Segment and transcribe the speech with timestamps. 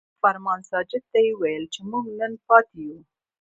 [0.09, 3.01] او فرمان ساجد ته يې وويل چې مونږ نن پاتې يو ـ